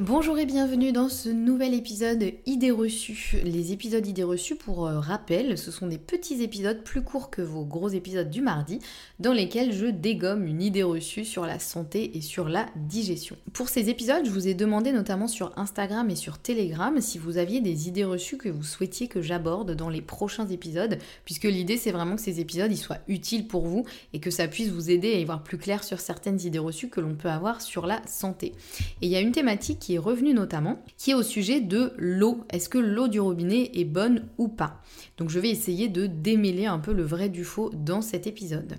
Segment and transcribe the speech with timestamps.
[0.00, 3.36] Bonjour et bienvenue dans ce nouvel épisode Idées reçues.
[3.44, 7.42] Les épisodes Idées reçues, pour euh, rappel, ce sont des petits épisodes plus courts que
[7.42, 8.78] vos gros épisodes du mardi,
[9.18, 13.36] dans lesquels je dégomme une idée reçue sur la santé et sur la digestion.
[13.52, 17.36] Pour ces épisodes, je vous ai demandé notamment sur Instagram et sur Telegram si vous
[17.36, 20.96] aviez des idées reçues que vous souhaitiez que j'aborde dans les prochains épisodes,
[21.26, 24.70] puisque l'idée c'est vraiment que ces épisodes soient utiles pour vous et que ça puisse
[24.70, 27.60] vous aider à y voir plus clair sur certaines idées reçues que l'on peut avoir
[27.60, 28.54] sur la santé.
[29.02, 31.92] Et il y a une thématique qui est revenu notamment, qui est au sujet de
[31.96, 32.44] l'eau.
[32.50, 34.82] Est-ce que l'eau du robinet est bonne ou pas?
[35.16, 38.76] Donc je vais essayer de démêler un peu le vrai du faux dans cet épisode.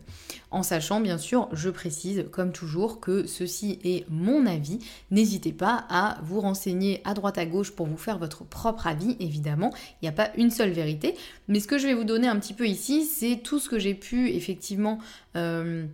[0.49, 4.79] En sachant bien sûr, je précise comme toujours que ceci est mon avis.
[5.11, 9.15] N'hésitez pas à vous renseigner à droite à gauche pour vous faire votre propre avis,
[9.19, 9.71] évidemment.
[10.01, 11.15] Il n'y a pas une seule vérité.
[11.47, 13.79] Mais ce que je vais vous donner un petit peu ici, c'est tout ce que
[13.79, 14.99] j'ai pu effectivement...
[15.35, 15.85] Euh,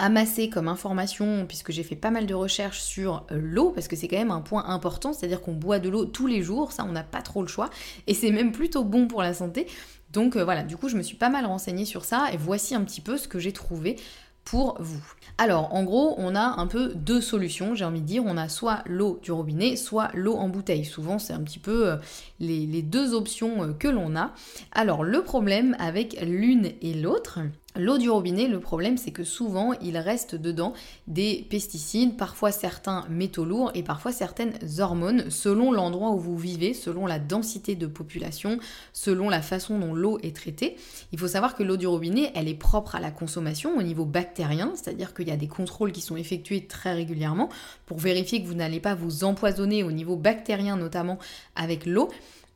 [0.00, 3.94] amassé comme information, puisque j'ai fait pas mal de recherches sur euh, l'eau, parce que
[3.94, 6.84] c'est quand même un point important, c'est-à-dire qu'on boit de l'eau tous les jours, ça
[6.88, 7.70] on n'a pas trop le choix,
[8.06, 9.66] et c'est même plutôt bon pour la santé.
[10.12, 12.74] Donc euh, voilà, du coup je me suis pas mal renseignée sur ça, et voici
[12.74, 13.96] un petit peu ce que j'ai trouvé
[14.44, 15.04] pour vous.
[15.38, 18.24] Alors, en gros, on a un peu deux solutions, j'ai envie de dire.
[18.26, 20.84] On a soit l'eau du robinet, soit l'eau en bouteille.
[20.84, 21.96] Souvent, c'est un petit peu euh,
[22.40, 24.32] les, les deux options que l'on a.
[24.72, 27.38] Alors, le problème avec l'une et l'autre,
[27.76, 30.72] L'eau du robinet, le problème c'est que souvent il reste dedans
[31.06, 36.74] des pesticides, parfois certains métaux lourds et parfois certaines hormones selon l'endroit où vous vivez,
[36.74, 38.58] selon la densité de population,
[38.92, 40.76] selon la façon dont l'eau est traitée.
[41.12, 44.04] Il faut savoir que l'eau du robinet, elle est propre à la consommation au niveau
[44.04, 47.50] bactérien, c'est-à-dire qu'il y a des contrôles qui sont effectués très régulièrement
[47.86, 51.18] pour vérifier que vous n'allez pas vous empoisonner au niveau bactérien notamment
[51.54, 52.08] avec l'eau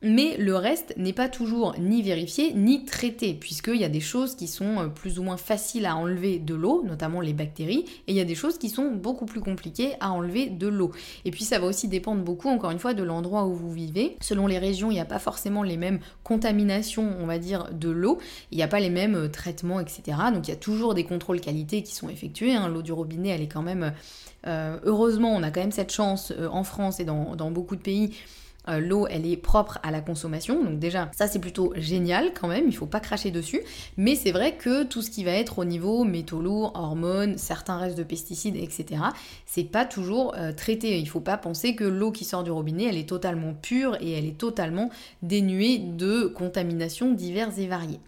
[0.05, 4.35] mais le reste n'est pas toujours ni vérifié ni traité, puisqu'il y a des choses
[4.35, 8.11] qui sont euh, plus ou moins faciles à enlever de l'eau, notamment les bactéries, et
[8.11, 10.91] il y a des choses qui sont beaucoup plus compliquées à enlever de l'eau.
[11.25, 14.15] Et puis ça va aussi dépendre beaucoup, encore une fois, de l'endroit où vous vivez.
[14.21, 17.89] Selon les régions, il n'y a pas forcément les mêmes contaminations, on va dire, de
[17.89, 18.19] l'eau,
[18.51, 20.17] il n'y a pas les mêmes euh, traitements, etc.
[20.31, 22.53] Donc il y a toujours des contrôles qualité qui sont effectués.
[22.53, 22.69] Hein.
[22.69, 23.93] L'eau du robinet, elle est quand même...
[24.45, 27.81] Euh, heureusement, on a quand même cette chance en France et dans, dans beaucoup de
[27.81, 28.11] pays
[28.69, 30.63] euh, l'eau elle est propre à la consommation.
[30.63, 33.61] Donc déjà ça c'est plutôt génial quand même, il faut pas cracher dessus.
[33.97, 37.77] Mais c'est vrai que tout ce qui va être au niveau métaux lourds, hormones, certains
[37.77, 39.01] restes de pesticides, etc.
[39.45, 40.99] C'est pas toujours euh, traité.
[40.99, 44.11] Il faut pas penser que l'eau qui sort du robinet elle est totalement pure et
[44.11, 44.89] elle est totalement
[45.21, 47.99] dénuée de contaminations diverses et variées.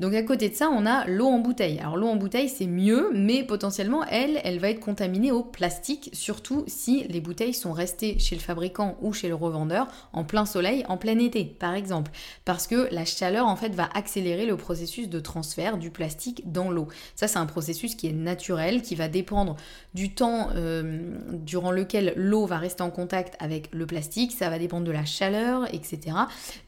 [0.00, 1.78] Donc à côté de ça, on a l'eau en bouteille.
[1.78, 6.10] Alors l'eau en bouteille, c'est mieux, mais potentiellement, elle, elle va être contaminée au plastique,
[6.12, 10.44] surtout si les bouteilles sont restées chez le fabricant ou chez le revendeur en plein
[10.44, 12.10] soleil, en plein été, par exemple.
[12.44, 16.70] Parce que la chaleur, en fait, va accélérer le processus de transfert du plastique dans
[16.70, 16.88] l'eau.
[17.14, 19.56] Ça, c'est un processus qui est naturel, qui va dépendre
[19.94, 24.58] du temps euh, durant lequel l'eau va rester en contact avec le plastique, ça va
[24.58, 26.16] dépendre de la chaleur, etc.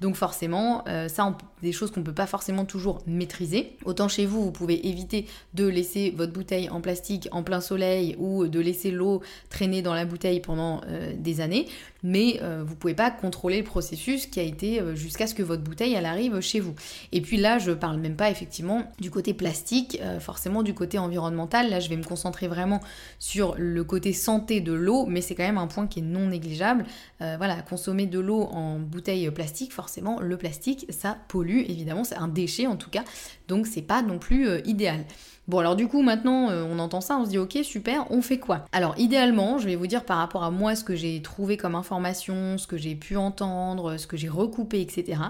[0.01, 3.77] Donc forcément, euh, ça, des choses qu'on ne peut pas forcément toujours maîtriser.
[3.85, 8.17] Autant chez vous, vous pouvez éviter de laisser votre bouteille en plastique en plein soleil
[8.19, 11.67] ou de laisser l'eau traîner dans la bouteille pendant euh, des années
[12.03, 15.43] mais euh, vous pouvez pas contrôler le processus qui a été euh, jusqu'à ce que
[15.43, 16.75] votre bouteille arrive chez vous.
[17.13, 20.99] Et puis là, je parle même pas effectivement du côté plastique, euh, forcément du côté
[20.99, 21.71] environnemental.
[21.71, 22.81] Là, je vais me concentrer vraiment
[23.19, 26.29] sur le côté santé de l'eau, mais c'est quand même un point qui est non
[26.29, 26.85] négligeable.
[27.21, 32.29] voilà, consommer de l'eau en bouteille plastique, forcément, le plastique, ça pollue évidemment, c'est un
[32.29, 33.05] déchet en tout cas,
[33.49, 35.05] donc c'est pas non plus idéal.
[35.49, 38.21] Bon alors du coup maintenant euh, on entend ça, on se dit ok super, on
[38.21, 38.67] fait quoi?
[38.71, 41.75] Alors idéalement, je vais vous dire par rapport à moi ce que j'ai trouvé comme
[41.75, 45.23] information, ce que j'ai pu entendre, ce que j'ai recoupé, etc.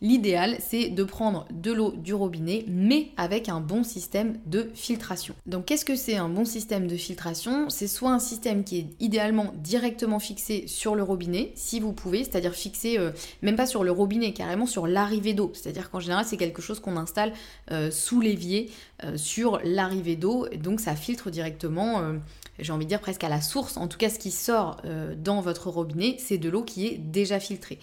[0.00, 5.34] L'idéal c'est de prendre de l'eau du robinet mais avec un bon système de filtration.
[5.44, 7.68] Donc qu'est-ce que c'est un bon système de filtration?
[7.68, 12.24] C'est soit un système qui est idéalement directement fixé sur le robinet, si vous pouvez,
[12.24, 13.10] c'est-à-dire fixé euh,
[13.42, 15.52] même pas sur le robinet, carrément sur l'arrivée d'eau.
[15.52, 17.34] C'est-à-dire qu'en général c'est quelque chose qu'on installe
[17.70, 18.70] euh, sous l'évier
[19.16, 22.14] sur l'arrivée d'eau, donc ça filtre directement, euh,
[22.58, 23.76] j'ai envie de dire presque à la source.
[23.76, 26.98] En tout cas, ce qui sort euh, dans votre robinet, c'est de l'eau qui est
[26.98, 27.78] déjà filtrée.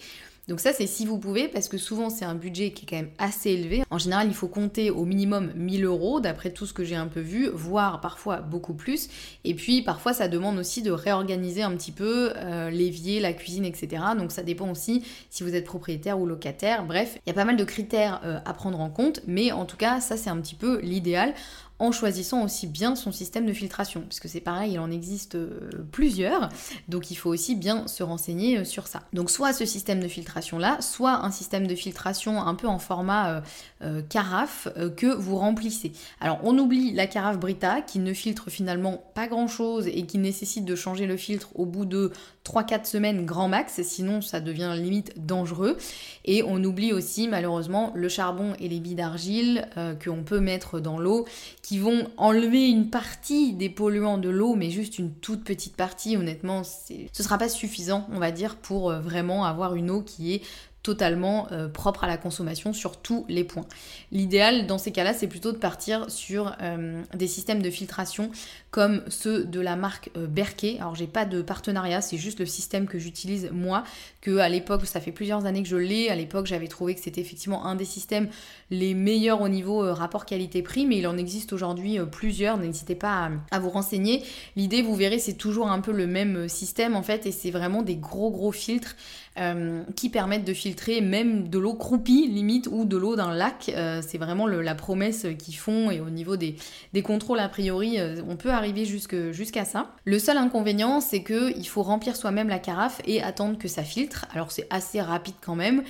[0.48, 2.96] Donc ça c'est si vous pouvez parce que souvent c'est un budget qui est quand
[2.96, 3.82] même assez élevé.
[3.90, 7.08] En général il faut compter au minimum 1000 euros d'après tout ce que j'ai un
[7.08, 9.08] peu vu, voire parfois beaucoup plus.
[9.42, 13.64] Et puis parfois ça demande aussi de réorganiser un petit peu euh, l'évier, la cuisine,
[13.64, 14.02] etc.
[14.16, 16.84] Donc ça dépend aussi si vous êtes propriétaire ou locataire.
[16.86, 19.76] Bref, il y a pas mal de critères à prendre en compte, mais en tout
[19.76, 21.34] cas ça c'est un petit peu l'idéal
[21.78, 25.70] en choisissant aussi bien son système de filtration, puisque c'est pareil, il en existe euh,
[25.92, 26.48] plusieurs,
[26.88, 29.02] donc il faut aussi bien se renseigner euh, sur ça.
[29.12, 32.78] Donc soit ce système de filtration là, soit un système de filtration un peu en
[32.78, 33.42] format
[33.82, 35.92] euh, carafe que vous remplissez.
[36.20, 40.18] Alors on oublie la carafe Brita qui ne filtre finalement pas grand chose et qui
[40.18, 42.10] nécessite de changer le filtre au bout de
[42.46, 45.76] 3-4 semaines grand max, sinon ça devient limite dangereux.
[46.24, 49.68] Et on oublie aussi malheureusement le charbon et les billes d'argile
[50.02, 51.26] qu'on peut mettre dans l'eau
[51.66, 56.16] qui vont enlever une partie des polluants de l'eau, mais juste une toute petite partie.
[56.16, 60.32] Honnêtement, ce sera pas suffisant, on va dire, pour euh, vraiment avoir une eau qui
[60.34, 60.42] est
[60.86, 63.66] totalement euh, propre à la consommation sur tous les points.
[64.12, 68.30] L'idéal dans ces cas-là, c'est plutôt de partir sur euh, des systèmes de filtration
[68.70, 70.76] comme ceux de la marque euh, Berkey.
[70.78, 73.82] Alors j'ai pas de partenariat, c'est juste le système que j'utilise moi,
[74.20, 76.08] que à l'époque, ça fait plusieurs années que je l'ai.
[76.08, 78.28] À l'époque, j'avais trouvé que c'était effectivement un des systèmes
[78.70, 82.58] les meilleurs au niveau rapport qualité-prix, mais il en existe aujourd'hui plusieurs.
[82.58, 84.22] N'hésitez pas à, vous renseigner.
[84.54, 87.82] L'idée, vous verrez, c'est toujours un peu le même système en fait, et c'est vraiment
[87.82, 88.94] des gros gros filtres
[89.38, 93.70] euh, qui permettent de filtrer même de l'eau croupie limite ou de l'eau d'un lac.
[93.74, 96.56] Euh, c'est vraiment la promesse qu'ils font et au niveau des,
[97.02, 99.94] contrôles a priori euh, on peut arriver jusqu'à ça.
[100.04, 104.26] Le seul inconvénient c'est qu'il faut remplir soi-même la carafe et attendre que ça filtre.
[104.32, 105.82] Alors c'est assez rapide quand même.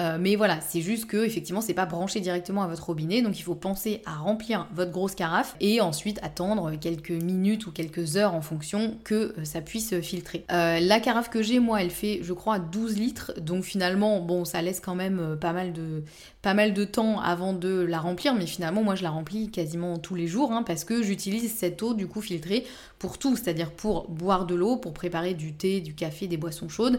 [0.00, 3.38] Euh, mais voilà, c'est juste que effectivement c'est pas branché directement à votre robinet, donc
[3.38, 8.16] il faut penser à remplir votre grosse carafe et ensuite attendre quelques minutes ou quelques
[8.16, 10.44] heures en fonction que euh, ça puisse filtrer.
[10.52, 14.44] Euh, la carafe que j'ai, moi, elle fait je crois 12 litres, donc finalement bon
[14.44, 16.04] ça laisse quand même pas mal de
[16.42, 19.98] pas mal de temps avant de la remplir, mais finalement moi je la remplis quasiment
[19.98, 22.64] tous les jours hein, parce que j'utilise cette eau du coup filtrée
[22.98, 26.68] pour tout, c'est-à-dire pour boire de l'eau, pour préparer du thé, du café, des boissons
[26.68, 26.98] chaudes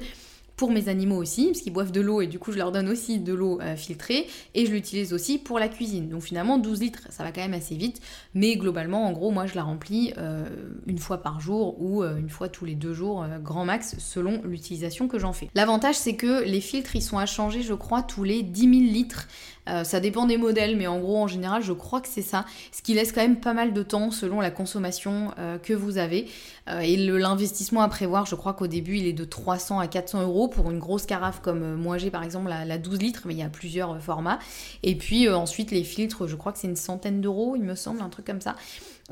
[0.60, 2.90] pour mes animaux aussi, parce qu'ils boivent de l'eau et du coup je leur donne
[2.90, 6.10] aussi de l'eau euh, filtrée, et je l'utilise aussi pour la cuisine.
[6.10, 8.02] Donc finalement 12 litres, ça va quand même assez vite,
[8.34, 10.44] mais globalement en gros moi je la remplis euh,
[10.86, 14.42] une fois par jour ou euh, une fois tous les deux jours, grand max, selon
[14.44, 15.50] l'utilisation que j'en fais.
[15.56, 18.72] L'avantage c'est que les filtres ils sont à changer je crois tous les 10 000
[18.92, 19.30] litres.
[19.84, 22.44] Ça dépend des modèles, mais en gros, en général, je crois que c'est ça.
[22.72, 25.30] Ce qui laisse quand même pas mal de temps selon la consommation
[25.62, 26.26] que vous avez.
[26.82, 30.49] Et l'investissement à prévoir, je crois qu'au début, il est de 300 à 400 euros
[30.50, 33.44] pour une grosse carafe comme moi j'ai par exemple la, 12 litres, mais il y
[33.44, 34.40] a plusieurs formats.
[34.84, 38.02] Et puis ensuite, les filtres, je crois que c'est une centaine d'euros, il me semble,
[38.02, 38.56] un truc comme ça.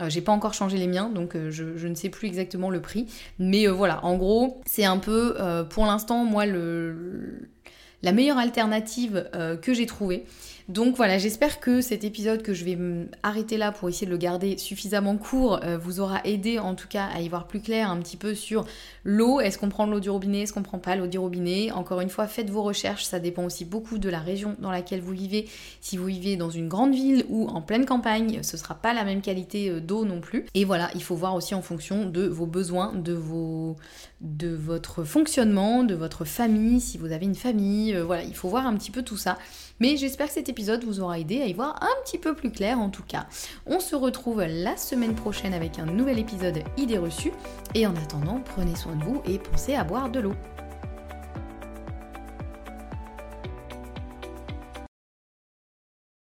[0.07, 3.07] j'ai pas encore changé les miens, donc je, ne sais plus exactement le prix.
[3.39, 5.35] Mais voilà, en gros, c'est un peu,
[5.69, 9.29] pour l'instant, moi, la meilleure alternative
[9.61, 10.25] que j'ai trouvée.
[10.69, 12.77] Donc voilà, j'espère que cet épisode que je vais
[13.23, 16.89] arrêter là pour essayer de le garder suffisamment court euh, vous aura aidé en tout
[16.89, 18.65] cas à y voir plus clair un petit peu sur
[19.05, 19.39] l'eau.
[19.39, 21.71] Est-ce qu'on prend l'eau du robinet, est-ce qu'on prend pas l'eau du robinet?
[21.71, 24.99] Encore une fois, faites vos recherches, ça dépend aussi beaucoup de la région dans laquelle
[24.99, 25.47] vous vivez.
[25.79, 29.05] Si vous vivez dans une grande ville ou en pleine campagne, ce sera pas la
[29.05, 30.47] même qualité euh, d'eau non plus.
[30.53, 33.77] Et voilà, il faut voir aussi en fonction de vos besoins, de vos
[34.19, 38.49] de votre fonctionnement, de votre famille, si vous avez une famille, euh, voilà, il faut
[38.49, 39.37] voir un petit peu tout ça.
[39.79, 40.49] Mais j'espère que cet
[40.85, 43.27] vous aura aidé à y voir un petit peu plus clair en tout cas.
[43.65, 47.31] On se retrouve la semaine prochaine avec un nouvel épisode idées reçues.
[47.75, 50.33] Et en attendant, prenez soin de vous et pensez à boire de l'eau.